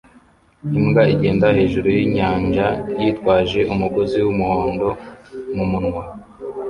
Imbwa 0.77 1.01
igenda 1.13 1.47
hejuru 1.57 1.87
yinyanja 1.97 2.67
yitwaje 3.01 3.59
umugozi 3.73 4.17
wumuhondo 4.25 4.87
mumunwa 5.55 6.03